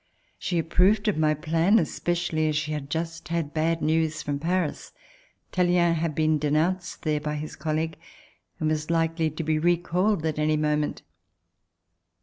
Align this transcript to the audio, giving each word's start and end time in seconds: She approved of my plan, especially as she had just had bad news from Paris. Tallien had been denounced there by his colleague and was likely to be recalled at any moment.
She 0.39 0.57
approved 0.57 1.07
of 1.07 1.17
my 1.19 1.35
plan, 1.35 1.77
especially 1.77 2.47
as 2.49 2.55
she 2.55 2.71
had 2.71 2.89
just 2.89 3.27
had 3.27 3.53
bad 3.53 3.83
news 3.83 4.23
from 4.23 4.39
Paris. 4.39 4.93
Tallien 5.51 5.93
had 5.93 6.15
been 6.15 6.39
denounced 6.39 7.03
there 7.03 7.19
by 7.21 7.35
his 7.35 7.55
colleague 7.55 7.97
and 8.59 8.67
was 8.69 8.89
likely 8.89 9.29
to 9.29 9.43
be 9.43 9.59
recalled 9.59 10.25
at 10.25 10.39
any 10.39 10.57
moment. 10.57 11.03